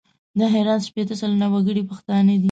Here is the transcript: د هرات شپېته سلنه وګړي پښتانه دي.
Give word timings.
د 0.37 0.39
هرات 0.53 0.81
شپېته 0.87 1.15
سلنه 1.21 1.47
وګړي 1.53 1.83
پښتانه 1.89 2.31
دي. 2.37 2.39